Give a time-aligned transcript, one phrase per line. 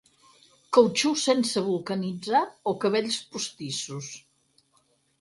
[0.77, 4.13] Cautxús sense vulcanitzar o cabells postissos.